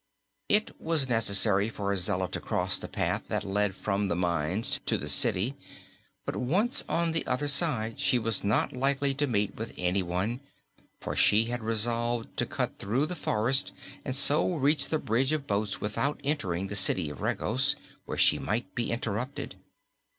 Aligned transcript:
It 0.49 0.81
was 0.81 1.07
necessary 1.07 1.69
for 1.69 1.95
Zella 1.95 2.27
to 2.31 2.39
cross 2.41 2.79
the 2.79 2.87
path 2.87 3.27
that 3.27 3.43
led 3.43 3.75
from 3.75 4.07
the 4.07 4.15
mines 4.15 4.79
to 4.87 4.97
the 4.97 5.07
city, 5.07 5.53
but 6.25 6.35
once 6.35 6.83
on 6.89 7.11
the 7.11 7.23
other 7.27 7.47
side 7.47 7.99
she 7.99 8.17
was 8.17 8.43
not 8.43 8.73
likely 8.73 9.13
to 9.13 9.27
meet 9.27 9.53
with 9.55 9.75
anyone, 9.77 10.39
for 10.99 11.15
she 11.15 11.45
had 11.51 11.61
resolved 11.61 12.35
to 12.37 12.47
cut 12.47 12.79
through 12.79 13.05
the 13.05 13.15
forest 13.15 13.73
and 14.03 14.15
so 14.15 14.55
reach 14.55 14.89
the 14.89 14.97
bridge 14.97 15.33
of 15.33 15.45
boats 15.45 15.79
without 15.81 16.19
entering 16.23 16.65
the 16.65 16.75
City 16.75 17.11
of 17.11 17.21
Regos, 17.21 17.75
where 18.05 18.17
she 18.17 18.39
might 18.39 18.73
be 18.73 18.89
interrupted. 18.89 19.53